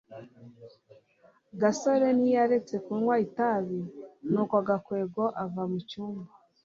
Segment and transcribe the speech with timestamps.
[1.61, 3.79] gasore ntiyaretse kunywa itabi,
[4.31, 6.31] nuko gakwego ava mu cyumba